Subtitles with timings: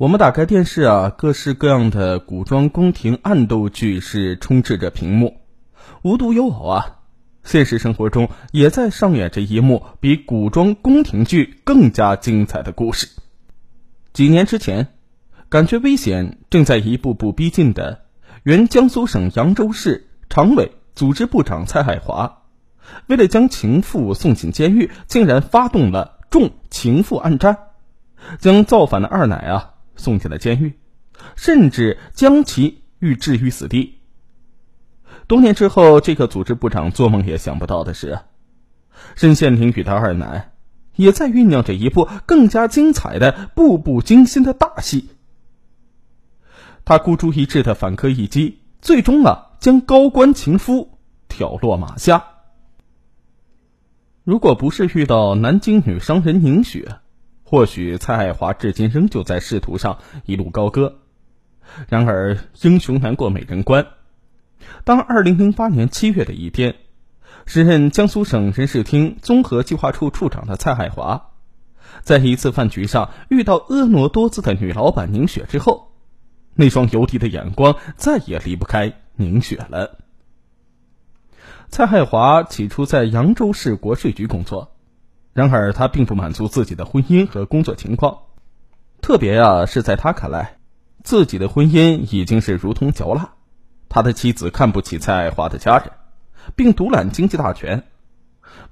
[0.00, 5.36] 我们打开电视啊，各式各样的古装宫廷暗斗剧是充斥着屏幕，
[6.00, 7.00] 无独有偶啊，
[7.44, 13.10] 现实生活中也在上演着一幕比古装宫廷剧更加精彩的故事。
[14.14, 14.88] 几年之前，
[15.50, 18.06] 感觉危险正在一步步逼近的
[18.42, 22.44] 原江苏省扬州市常委组织部长蔡海华，
[23.06, 27.58] 为了将情妇送进监狱，竟然发动了重情妇暗战，
[28.38, 29.74] 将造反的二奶啊。
[30.00, 30.72] 送进了监狱，
[31.36, 34.00] 甚至将其欲置于死地。
[35.26, 38.20] 多年之后，这个组织部长做梦也想不到的是，
[39.14, 40.52] 身陷囹圄的二奶
[40.96, 45.10] 也在酝酿着一部更加精彩的、步步惊心的大戏。
[46.84, 50.98] 他孤注一掷的反戈一击，最终啊，将高官情夫
[51.28, 52.24] 挑落马下。
[54.24, 56.96] 如果不是遇到南京女商人宁雪。
[57.50, 61.00] 或许蔡爱华至今仍旧在仕途上一路高歌，
[61.88, 63.88] 然而英雄难过美人关。
[64.84, 66.76] 当二零零八年七月的一天，
[67.46, 71.30] 时任江苏省人事厅综合计划处处长的蔡海华，
[72.02, 75.90] 在一次饭局上遇到婀娜多姿的女老板宁雪之后，
[76.54, 79.98] 那双游离的眼光再也离不开宁雪了。
[81.68, 84.70] 蔡海华起初在扬州市国税局工作。
[85.32, 88.18] 然而，他并不满足自己的婚姻和工作情况，
[89.00, 90.58] 特别啊是在他看来，
[91.04, 93.34] 自己的婚姻已经是如同嚼蜡。
[93.88, 95.92] 他的妻子看不起蔡爱华的家人，
[96.56, 97.84] 并独揽经济大权。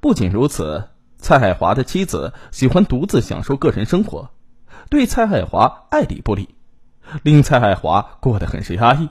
[0.00, 4.30] 不仅如此，蔡爱华的妻子喜欢独自享受个人生活，
[4.90, 6.54] 对蔡爱华爱理不理，
[7.22, 9.08] 令蔡爱华过得很是压抑。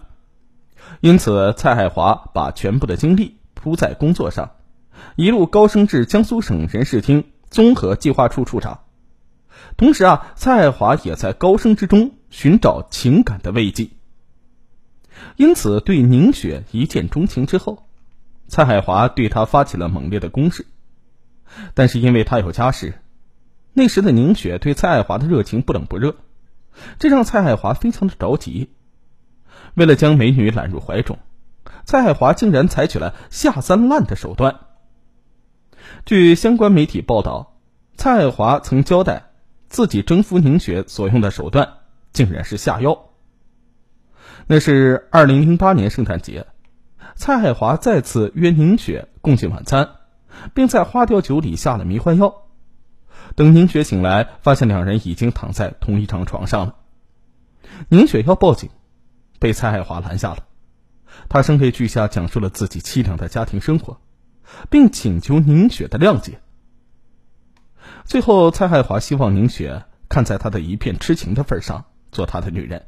[1.00, 4.52] 因此，蔡爱华把全部的精力扑在工作上，
[5.16, 7.24] 一路高升至江苏省人事厅。
[7.50, 8.82] 综合计划处处长，
[9.78, 13.90] 同时啊，蔡爱华也在高升之中寻找情感的慰藉，
[15.36, 17.88] 因此对宁雪一见钟情之后，
[18.48, 20.66] 蔡海华对她发起了猛烈的攻势。
[21.74, 23.02] 但是因为他有家室，
[23.72, 26.18] 那时的宁雪对蔡爱华的热情不冷不热，
[27.00, 28.70] 这让蔡海华非常的着急。
[29.74, 31.18] 为了将美女揽入怀中，
[31.86, 34.60] 蔡海华竟然采取了下三滥的手段。
[36.06, 37.58] 据相关媒体报道，
[37.96, 39.32] 蔡爱华曾交代，
[39.70, 41.80] 自己征服宁雪所用的手段，
[42.14, 43.10] 竟然是下药。
[44.48, 46.48] 那是二零零八年圣诞节，
[47.16, 49.90] 蔡爱华再次约宁雪共进晚餐，
[50.54, 52.44] 并在花雕酒里下了迷幻药。
[53.36, 56.76] 等宁雪醒来，发现两人已经躺在同一张床上了。
[57.90, 58.70] 宁雪要报警，
[59.40, 60.46] 被蔡爱华拦下了。
[61.28, 64.00] 他声泪俱下，讲述了自己凄凉的家庭生活。
[64.70, 66.40] 并请求宁雪的谅解。
[68.06, 72.86] 最后，蔡爱华希望宁雪看在他的一片痴情的份上，做他的女人，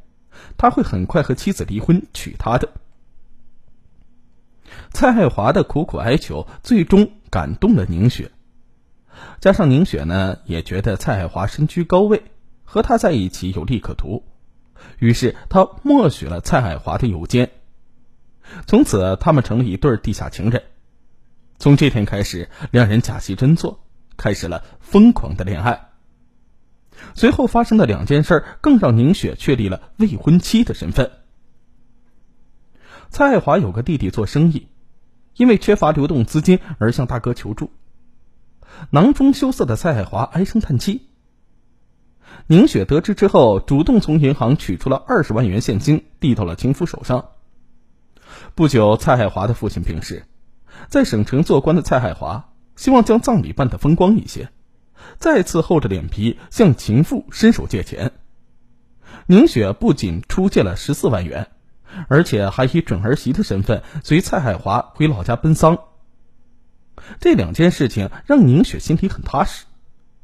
[0.58, 2.70] 他会很快和妻子离婚，娶她的。
[4.92, 8.32] 蔡爱华的苦苦哀求，最终感动了宁雪。
[9.42, 12.24] 加上宁雪呢，也觉得蔡爱华身居高位，
[12.64, 14.24] 和他在一起有利可图，
[15.00, 17.52] 于是他默许了蔡爱华的邮件。
[18.66, 20.64] 从此，他们成了一对地下情人。
[21.60, 23.84] 从这天开始，两人假戏真做，
[24.16, 25.90] 开始了疯狂的恋爱。
[27.14, 31.12] 随后发生的两件事更让宁雪确立了未婚妻的身份。
[33.10, 34.70] 蔡爱华有个弟弟做生意，
[35.36, 37.72] 因为缺乏流动资金而向大哥求助。
[38.92, 41.10] 囊中羞涩的蔡爱华唉声叹气。
[42.48, 47.32] 宁雪得知之后，主动从银行取出了二十万元现金，递到了情夫手上。
[48.56, 50.24] 不久，蔡爱华的父亲病逝。
[50.88, 54.50] 在省城做官的蔡海华希望将葬礼办得风光一些，
[55.18, 58.14] 再次厚着脸皮向情妇伸手借钱。
[59.28, 61.50] 宁雪不仅出借了十四万元，
[62.08, 65.78] 而且还以准儿媳的身份随蔡海华回老家奔丧。
[67.20, 69.66] 这两件事情让宁雪心里很踏实，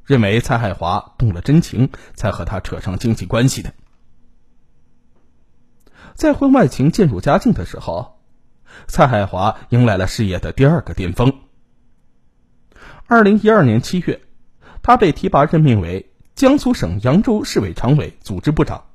[0.06, 3.74] 认为蔡海华动了真情，才和他扯上经济关系的。
[6.16, 8.15] 在婚外情渐入佳境的时候。
[8.88, 11.34] 蔡海华迎来了事业的第二个巅峰。
[13.08, 14.22] 二零一二年七月，
[14.82, 18.86] 他被提拔任命为江苏省扬州市委常委、组织部长。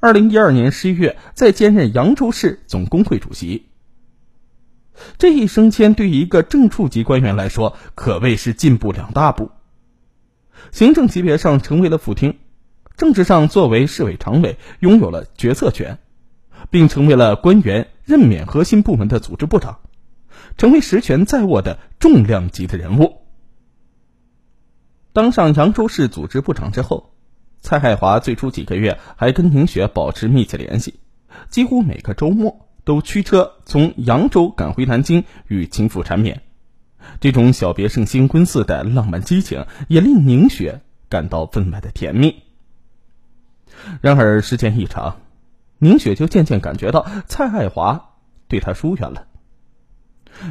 [0.00, 3.68] 二零一二年十一月，再兼任扬州市总工会主席。
[5.16, 9.50] 这一升迁对于一个正处级官员来说，可谓是进步两大步。
[10.70, 12.38] 行政级别上成为了副厅，
[12.96, 15.98] 政治上作为市委常委，拥有了决策权。
[16.72, 19.80] 并成为了官员任免核心部门的组织部长，
[20.56, 23.18] 成为实权在握的重量级的人物。
[25.12, 27.12] 当上扬州市组织部长之后，
[27.60, 30.98] 蔡海华最初几个月还跟宁雪保持密切联系，
[31.50, 36.40] 几乎每个周末都驱车从扬州赶回南京与情妇缠绵。
[37.20, 40.80] 这种小别胜新婚似的浪漫激情，也令宁雪
[41.10, 42.42] 感到分外的甜蜜。
[44.00, 45.20] 然而时间一长，
[45.82, 48.12] 宁雪就渐渐感觉到蔡爱华
[48.46, 49.26] 对她疏远了。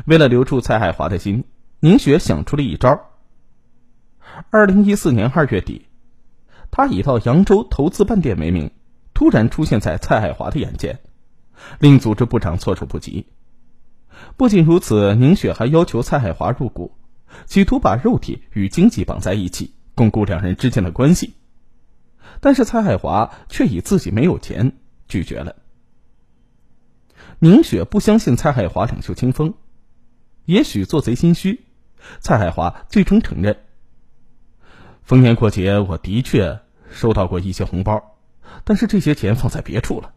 [0.05, 1.45] 为了留住蔡爱华的心，
[1.79, 3.09] 宁雪想出了一招。
[4.49, 5.87] 二零一四年二月底，
[6.69, 8.71] 他以到扬州投资饭店为名，
[9.13, 10.99] 突然出现在蔡爱华的眼前，
[11.79, 13.27] 令组织部长措手不及。
[14.35, 16.97] 不仅如此，宁雪还要求蔡海华入股，
[17.45, 21.35] 企图把肉体与经济绑在一起，巩固两人之间的关系。
[22.41, 24.73] 但是蔡海华却以自己没有钱
[25.11, 25.57] 拒绝了。
[27.39, 29.55] 宁雪不相信蔡海华两袖清风，
[30.45, 31.65] 也许做贼心虚，
[32.21, 33.57] 蔡海华最终承认：
[35.03, 38.17] 逢年过节我的确收到过一些红包，
[38.63, 40.13] 但是这些钱放在别处了。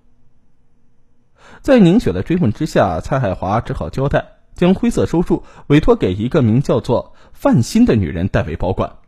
[1.60, 4.24] 在宁雪的追问之下，蔡海华只好交代，
[4.54, 8.98] 将灰色收入委托给一个名叫做范鑫的女人代为保管，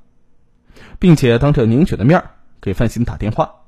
[0.99, 2.25] 并且当着宁雪的面
[2.61, 3.67] 给范鑫打电话，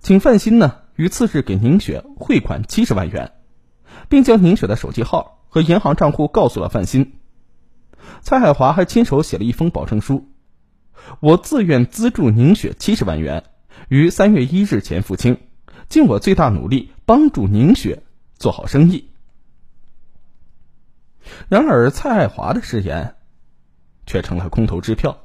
[0.00, 3.32] 请范鑫呢于次日给宁雪汇款七十万元，
[4.08, 7.12] 并将宁雪的手机号和银行账户告诉了范鑫。
[8.20, 10.28] 蔡海华还亲手写了一封保证书
[11.20, 13.44] ：“我自愿资助宁雪七十万元，
[13.88, 15.38] 于三月一日前付清，
[15.88, 18.02] 尽我最大努力帮助宁雪。”
[18.38, 19.12] 做好生意。
[21.48, 23.16] 然而，蔡爱华的誓言
[24.04, 25.20] 却成了空头支票。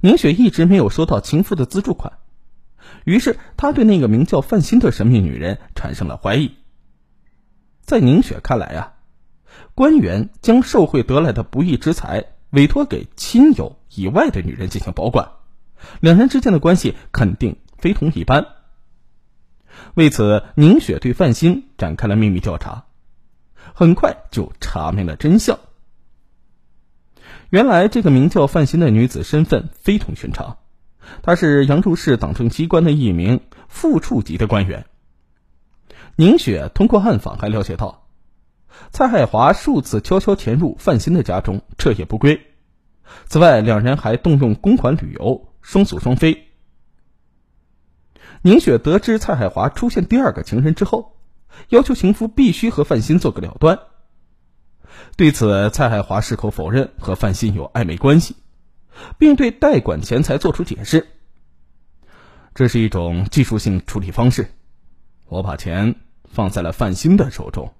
[0.00, 2.14] 宁雪一直没有收到情妇的资助款，
[3.04, 6.54] 于是他对那个名叫范鑫的神秘女人产生了怀疑。
[7.82, 8.94] 在宁雪看来啊，
[9.74, 15.32] 官员将受贿得来的不义之财委托给亲友以外的女人进行保管，
[16.00, 18.46] 两人之间的关系肯定非同一般。
[19.94, 22.86] 为此，宁雪对范鑫展开了秘密调查，
[23.74, 25.58] 很快就查明了真相。
[27.50, 30.58] 原来，这个名叫范鑫的女子身份非同寻常，
[31.22, 34.86] 他是扬州市党政机关的一名副处级的官员。
[36.16, 38.06] 宁雪通过暗访还了解到，
[38.90, 42.40] 蔡海华数次悄悄潜入范鑫的家中，彻夜不归。
[43.26, 46.48] 此外，两人还动用公款旅游，双宿双飞。
[48.42, 51.16] 宁雪得知蔡海华出现第二个情人之后，
[51.68, 53.78] 要求情夫必须和范鑫做个了断。
[55.16, 58.36] 对此，蔡海华矢口否认和范鑫有暧昧关系，
[59.18, 61.06] 并对代管钱财做出解释
[62.54, 64.50] ：“这是一种技术性处理方式，
[65.26, 67.72] 我把钱放在了范鑫的手中，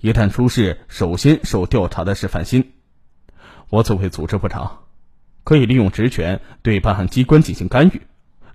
[0.00, 2.72] 一旦出事，首先受调查的是范鑫。
[3.68, 4.80] 我作为组织部长，
[5.44, 8.02] 可以利用职权对办案机关进行干预。”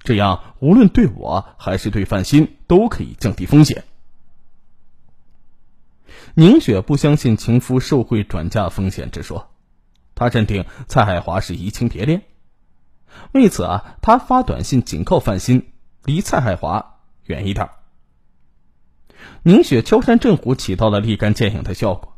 [0.04, 3.84] 这样，无论对我还是对范鑫，都可以降低风险。
[6.34, 9.50] 宁雪不相信情夫受贿转嫁风险之说，
[10.17, 12.23] 他认定蔡海华是移情别恋。
[13.31, 15.63] 为此啊，他发短信警告范鑫
[16.03, 17.69] 离蔡海华远一点。
[19.43, 22.17] 宁雪敲山震虎，起到了立竿见影的效果。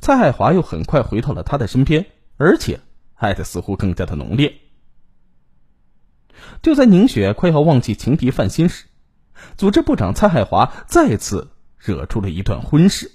[0.00, 2.80] 蔡海华又很快回到了他的身边，而且
[3.14, 4.54] 爱的似乎更加的浓烈。
[6.60, 8.86] 就在宁雪快要忘记情敌范鑫时，
[9.56, 13.12] 组织部长蔡海华再次惹出了一段婚事。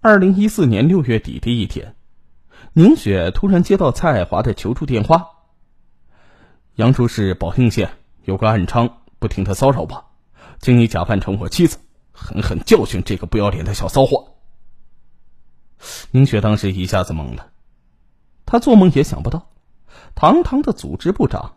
[0.00, 1.94] 二零一四年六月底的一天，
[2.72, 5.28] 宁雪突然接到蔡爱华的求助电话
[6.76, 7.90] ：“扬州市宝应县
[8.24, 10.04] 有个暗娼不停的骚扰我，
[10.60, 11.78] 请你假扮成我妻子，
[12.12, 14.34] 狠狠教训这个不要脸的小骚货。”
[16.12, 17.50] 宁雪当时一下子懵了，
[18.46, 19.50] 她做梦也想不到，
[20.14, 21.56] 堂堂的组织部长。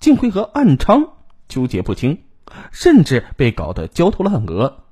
[0.00, 1.12] 竟会和暗娼
[1.48, 2.24] 纠结不清，
[2.72, 4.84] 甚至被搞得焦头烂额。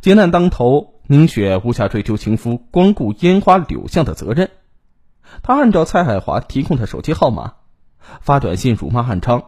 [0.00, 4.50] 劫难当头，宁雪无暇追究情夫光顾烟花柳巷的责任。
[5.42, 7.54] 她按照蔡海华提供的手机号码
[8.20, 9.44] 发短信辱骂暗娼，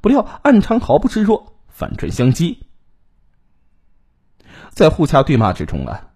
[0.00, 2.58] 不料暗娼毫不示弱，反唇相讥。
[4.70, 6.10] 在互掐对骂之中啊，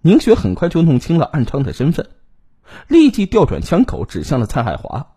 [0.00, 2.10] 宁雪很快就弄清了暗娼的身份，
[2.88, 5.14] 立即调转枪口指向了蔡海华，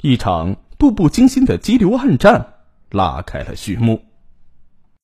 [0.00, 0.56] 一场。
[0.82, 2.54] 步步惊心的激流暗战
[2.90, 4.02] 拉开了序幕。